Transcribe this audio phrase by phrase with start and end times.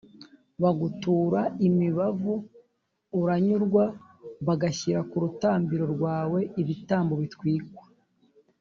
[0.61, 2.33] bagutura imibavu,
[3.19, 3.83] uranyurwa,
[4.47, 7.83] bagashyira ku rutambiro rwawe ibitambo bitwikwa.